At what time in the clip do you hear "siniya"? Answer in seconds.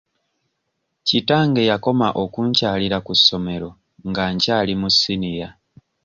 4.99-5.49